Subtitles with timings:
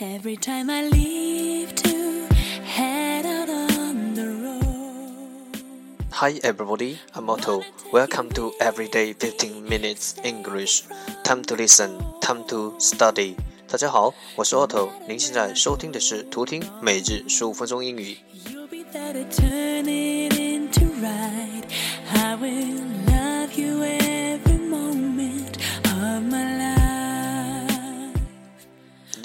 [0.00, 2.26] Every time I leave to
[2.64, 5.62] head out on the road.
[6.10, 7.62] Hi everybody, I'm Otto.
[7.92, 10.84] Welcome to Everyday 15 Minutes English.
[11.22, 13.36] Time to listen, time to study.
[13.68, 14.90] 大家好，我是 Otto。
[15.08, 18.18] 您现在收听的是图听每日十五分钟英语。
[18.46, 18.84] You'll be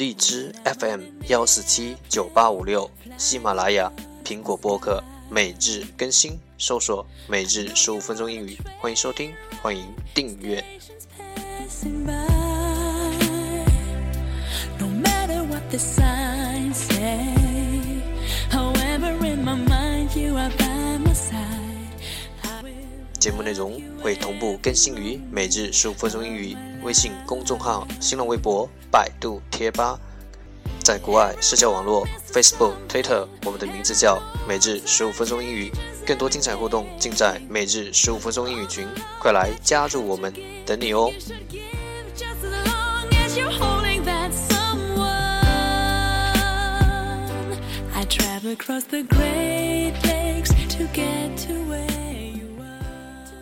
[0.02, 3.88] 荔枝 FM 幺四七九八五六，喜马拉雅、
[4.24, 10.60] 苹果播客每日更新，搜索“每日十五分钟英语”，欢迎收听，欢迎订阅。
[14.76, 16.21] No matter what the sign
[23.22, 29.96] 节目内容会同步更新于每日十五分钟英语微信公众号、新浪微博、百度贴吧，
[30.82, 35.70] 在国外社交网络 Facebook、Twitter，我们的名字叫每日十五分钟英语。
[36.04, 38.88] 更多精彩互动尽在每日十五分钟英语群，
[39.20, 40.34] 快来加入我们，
[40.66, 41.12] 等你哦
[48.42, 51.30] ！across the great lakes to get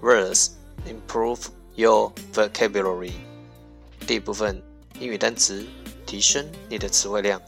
[0.00, 0.52] words
[0.86, 3.12] improve your vocabulary.
[4.06, 4.62] 第一部分
[4.98, 5.66] 英语单词，
[6.06, 7.40] 提升你的词汇量。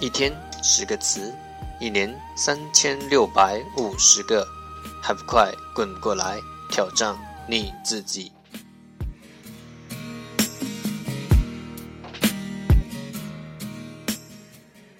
[0.00, 1.34] 一天十个词。
[1.80, 4.46] 一年三千六百五十个，
[5.02, 6.38] 还不快滚过来
[6.70, 7.16] 挑战
[7.48, 8.30] 你自己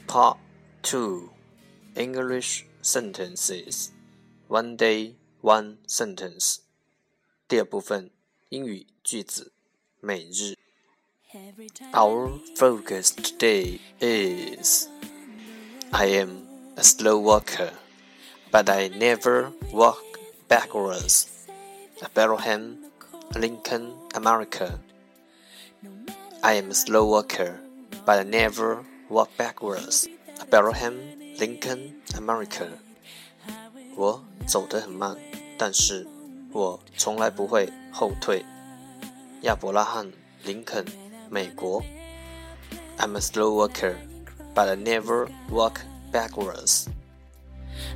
[0.07, 0.39] ！Part
[0.83, 1.29] Two
[1.95, 3.89] English Sentences
[4.49, 6.61] One Day One Sentence
[7.47, 8.11] 第二部分
[8.49, 9.53] 英语句子
[10.01, 10.57] 每日。
[11.93, 14.89] Our focus today is
[15.91, 17.72] I am a slow walker,
[18.52, 20.04] but I never walk
[20.48, 21.28] backwards.
[22.02, 22.78] Abraham
[23.36, 24.80] Lincoln, America.
[26.44, 27.60] I am a slow walker,
[28.06, 30.08] but I never walk backwards.
[30.42, 31.00] Abraham
[31.40, 32.68] Lincoln, America.
[33.96, 35.18] 我走得很慢，
[35.58, 36.06] 但是
[36.52, 38.46] 我从来不会后退。
[39.42, 40.12] 亚伯拉罕·
[40.44, 40.86] 林肯，
[41.30, 41.82] 美国。
[42.98, 43.96] I'm a slow walker,
[44.54, 45.80] but I never walk
[46.12, 46.90] backwards.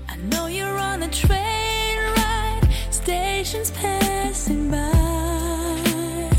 [0.07, 6.30] I know you're on a train ride, stations passing by.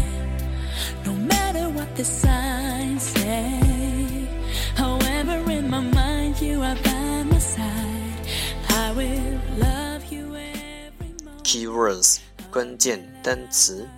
[1.05, 4.29] No matter what the signs say.
[4.77, 8.27] However, in my mind, you are by my side.
[8.69, 11.44] I will love you every moment.
[11.44, 13.88] Keywords 关键单词：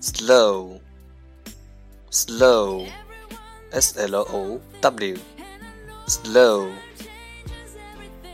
[0.00, 0.78] slow,
[2.10, 2.86] slow,
[3.70, 5.18] s l o w,
[6.06, 6.70] slow，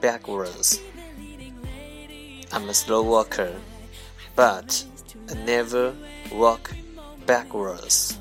[0.00, 0.80] backwards.
[2.52, 3.54] I'm a slow walker,
[4.34, 4.84] but
[5.30, 5.94] I never
[6.32, 6.72] walk
[7.26, 8.18] backwards.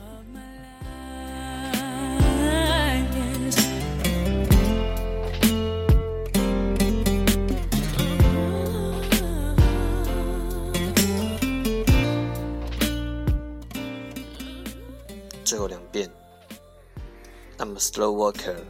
[17.57, 18.65] I'm a slow walker,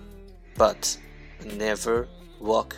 [0.57, 0.97] but
[1.41, 2.07] I never
[2.39, 2.77] walk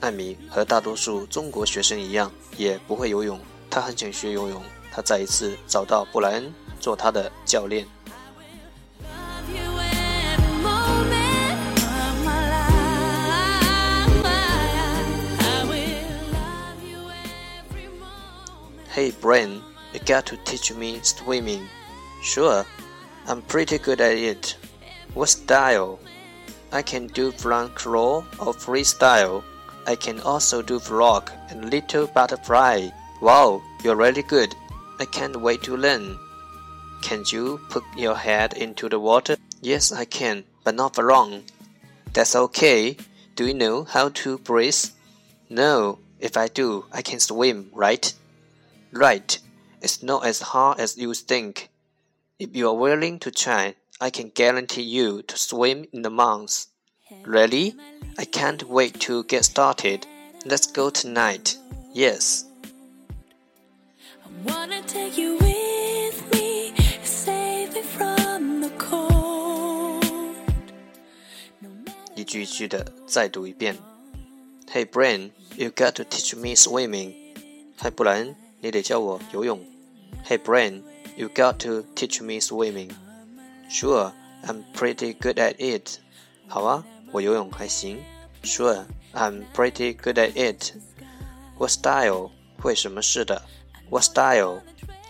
[0.00, 3.40] 艾米和大多数中国学生一样，也不会游泳。
[3.70, 4.62] 她很想学游泳。
[4.92, 7.86] 她再一次找到布莱恩做她的教练。
[9.02, 14.24] Love you every moment of my life.
[15.38, 18.88] I will love you every moment.
[18.94, 21.68] Hey, Brian, you got to teach me swimming.
[22.22, 22.64] Sure,
[23.26, 24.56] I'm pretty good at it.
[25.14, 25.98] What style?
[26.70, 29.42] I can do front crawl or freestyle.
[29.85, 32.89] I can also do frog and little butterfly.
[33.21, 34.55] Wow, you're really good.
[34.99, 36.17] I can't wait to learn.
[37.01, 39.37] Can you put your head into the water?
[39.61, 41.43] Yes, I can, but not for long.
[42.13, 42.97] That's okay.
[43.35, 44.85] Do you know how to breathe?
[45.49, 48.13] No, if I do, I can swim, right?
[48.91, 49.39] Right.
[49.81, 51.69] It's not as hard as you think.
[52.37, 56.67] If you are willing to try, I can guarantee you to swim in the months.
[57.24, 57.74] Really?
[58.18, 60.06] I can't wait to get started.
[60.44, 61.56] Let's go tonight.
[61.92, 62.44] Yes.
[64.24, 70.04] I wanna take you with me, save me from the cold.
[71.60, 73.76] No matter 一句一句的再读一遍。
[74.72, 77.14] Hey Brian, you got to teach me swimming.
[77.76, 79.60] 嗨，布莱恩，你得教我游泳。
[80.26, 80.82] Hey Brian,
[81.16, 82.90] you got to teach me swimming.
[83.70, 84.12] Sure,
[84.44, 85.98] I'm pretty good at it.
[86.48, 88.02] 好啊， 我游泳还行。
[88.42, 90.72] Sure, I'm pretty good at it.
[91.58, 92.30] What style?
[92.60, 93.42] 会什么式的？
[93.90, 94.60] What style?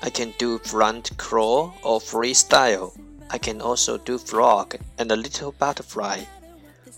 [0.00, 2.92] I can do front crawl or freestyle.
[3.28, 6.20] I can also do frog and a little butterfly.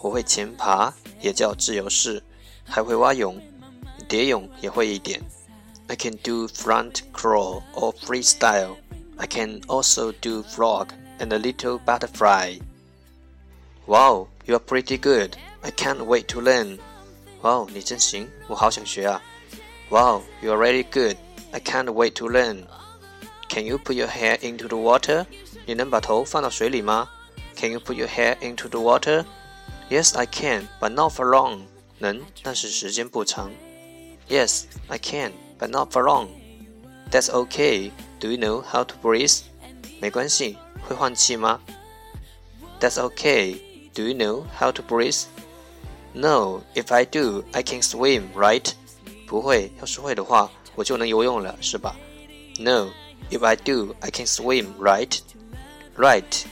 [0.00, 2.22] 我会前爬，也叫自由式，
[2.64, 3.40] 还会蛙泳、
[4.06, 5.20] 蝶泳也会一点。
[5.86, 8.76] I can do front crawl or freestyle.
[9.16, 10.88] I can also do frog
[11.18, 12.60] and a little butterfly.
[13.86, 15.36] Wow, you are pretty good.
[15.62, 16.78] I can't wait to learn.
[17.42, 19.22] Wow, 你真行，我好想学啊。
[19.90, 21.16] Wow, you are really good.
[21.52, 22.64] I can't wait to learn.
[23.48, 25.26] Can you put your hair into the water?
[25.66, 27.08] 你能把头放到水里吗？
[27.56, 29.24] Can you put your hair into the water?
[29.88, 31.62] Yes, I can, but not for long.
[31.98, 33.50] 能，但是时间不长。
[34.28, 36.28] Yes, I can, but not for long.
[37.10, 37.90] That's okay.
[38.20, 39.40] Do you know how to breathe?
[40.00, 41.60] 没关系，会换气吗
[42.80, 43.58] That's okay.
[43.94, 45.24] Do you know how to breathe?
[46.14, 46.62] No.
[46.74, 48.72] If I do, I can swim, right?
[49.26, 51.96] 不会，要是会的话，我就能游泳了，是吧？
[52.58, 52.88] No.
[53.30, 55.18] If I do, I can swim, right?
[55.96, 56.44] Right.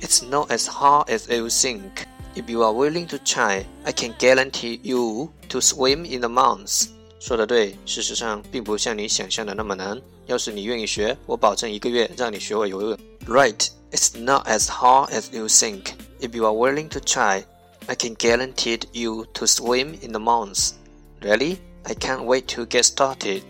[0.00, 2.06] It's not as hard as you think.
[2.36, 6.88] If you are willing to try, I can guarantee you to swim in a month.
[7.18, 10.00] 说的对，事实上并不像你想象的那么难。
[10.26, 12.98] 要是你愿意学，我保证一个月让你学会游泳。
[13.26, 15.86] Right, it's not as hard as you think.
[16.20, 17.44] If you are willing to try,
[17.86, 20.72] I can guarantee you to swim in a month.
[21.20, 21.58] Really?
[21.84, 23.42] I can't wait to get started.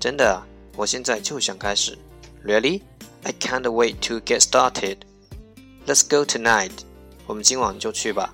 [0.00, 0.42] 真的，
[0.76, 1.98] 我现在就想开始。
[2.44, 2.82] Really?
[3.22, 4.98] I can't wait to get started.
[5.86, 6.72] Let's go tonight.
[7.26, 8.32] 我们今晚就去吧。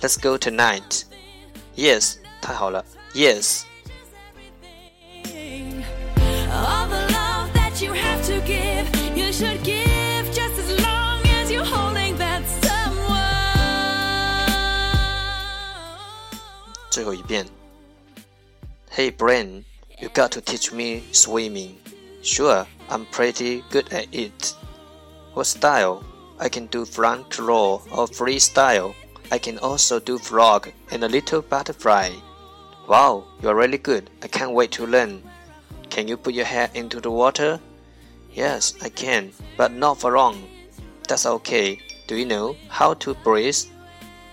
[0.00, 1.02] Let's go tonight.
[1.76, 2.84] Yes，太好了。
[3.14, 3.62] Yes。
[16.97, 17.45] 最后一遍。
[18.89, 19.63] Hey Brian,
[19.99, 21.75] you got to teach me swimming.
[22.23, 24.55] Sure, I'm pretty good at it.
[25.35, 26.01] What style?
[26.39, 28.95] I can do front crawl or freestyle.
[29.29, 32.13] I can also do frog and a little butterfly.
[32.87, 34.09] Wow, you're really good.
[34.23, 35.21] I can't wait to learn.
[35.91, 37.59] Can you put your head into the water?
[38.33, 40.41] Yes, I can, but not for long.
[41.07, 41.77] That's okay.
[42.07, 43.69] Do you know how to breathe?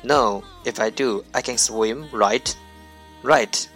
[0.03, 2.57] No, if I do, I can swim, right?
[3.23, 3.69] Right.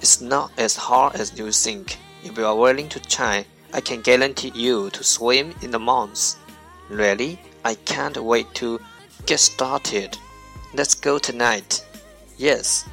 [0.00, 1.98] It's not as hard as you think.
[2.22, 6.36] If you are willing to try, I can guarantee you to swim in the months.
[6.88, 7.40] Really?
[7.64, 8.80] I can't wait to
[9.26, 10.18] get started.
[10.74, 11.84] Let's go tonight.
[12.36, 12.84] Yes.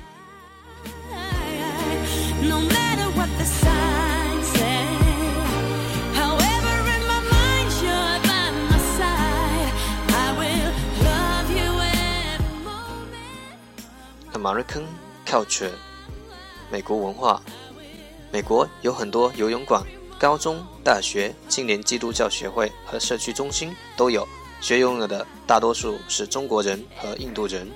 [14.42, 14.86] American
[15.24, 15.70] culture，
[16.72, 17.40] 美国文化。
[18.32, 19.84] 美国有很多游泳馆，
[20.18, 24.28] 高中、大学、青年基督教学会和社区中心都有。
[24.60, 27.70] 学游泳的大多数是中国人和印度人。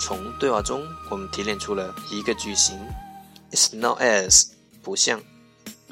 [0.00, 2.78] 从对话中，我们提炼出了一个句型
[3.50, 4.48] ：It's not as
[4.82, 5.20] 不像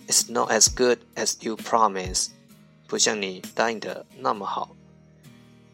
[0.09, 2.29] ，It's not as good as you promise，
[2.87, 4.75] 不像你答应的那么好；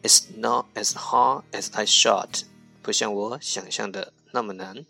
[0.04, 2.44] It's not as hard as I shot，
[2.82, 4.86] 不像我想象的那么难；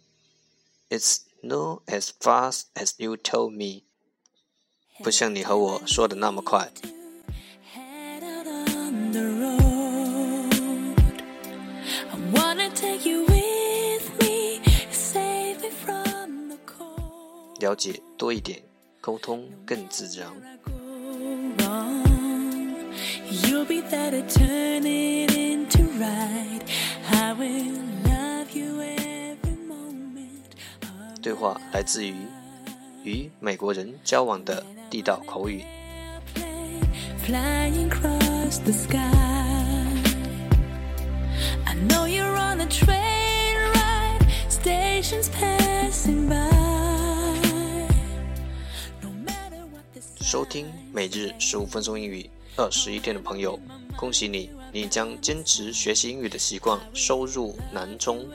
[0.90, 3.84] It's not as fast as you told me，
[5.04, 6.72] 不像你和我说的那么快。
[7.74, 9.62] Head out on the road.
[12.12, 17.60] I wanna take you with me, save me from the cold.
[17.60, 18.62] 了解多一点，
[19.07, 20.29] 沟通更自然。
[31.23, 32.17] 对话来自于
[33.05, 34.61] 与美国人交往的
[34.91, 35.63] 地道口语。
[44.49, 46.56] Stations passing by.
[50.27, 53.57] 收听每日十五分钟英语二十一天的朋友，
[53.97, 58.27] 恭喜你，你将坚持学习英语的习惯收入囊中。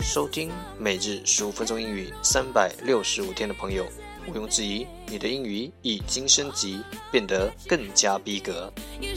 [0.00, 3.84] 收听每日十五分钟英语三百六十五天的朋友，
[4.28, 6.80] 毋庸置疑，你的英语已经升级，
[7.10, 8.72] 变得更加逼格。
[9.00, 9.16] You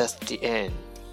[0.00, 0.70] That's the end.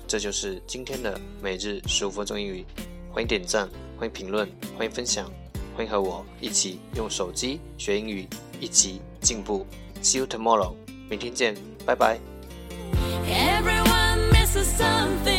[0.07, 2.65] 这就是今天的每日十五分钟英语。
[3.11, 3.67] 欢迎点赞，
[3.97, 5.29] 欢迎评论，欢迎分享，
[5.75, 8.25] 欢迎和我一起用手机学英语，
[8.61, 9.67] 一起进步。
[10.01, 10.73] See you tomorrow.
[11.09, 12.17] 明天见，拜拜。
[13.25, 15.36] Everyone misses something,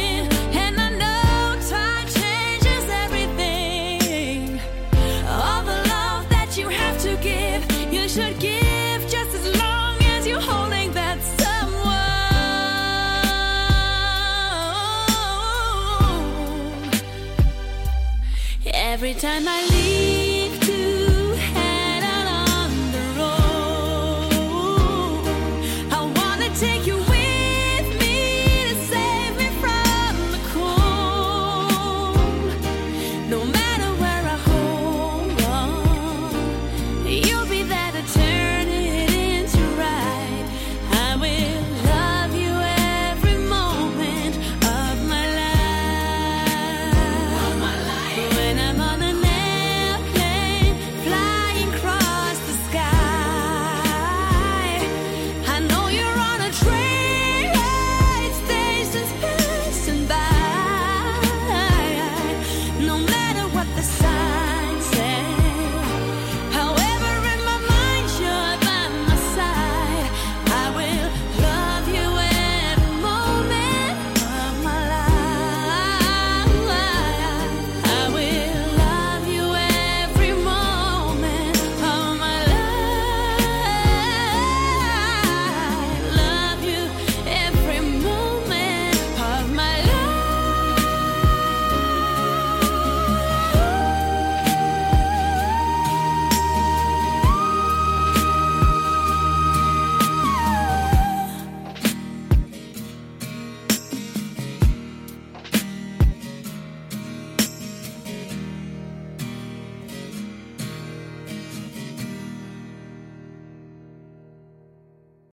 [26.59, 26.88] take you